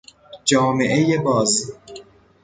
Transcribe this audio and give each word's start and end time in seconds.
جامعهی 0.45 1.17
باز 1.17 1.73